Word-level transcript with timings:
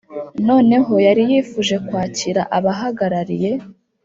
noneho 0.47 0.93
yari 1.07 1.21
yifuje 1.29 1.75
kwakira 1.87 2.41
abahagarariye 2.57 3.51